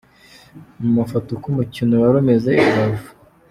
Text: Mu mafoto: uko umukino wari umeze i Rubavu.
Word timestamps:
Mu 0.81 0.89
mafoto: 0.97 1.29
uko 1.35 1.45
umukino 1.53 1.93
wari 2.01 2.17
umeze 2.23 2.49
i 2.55 2.61
Rubavu. 2.65 3.09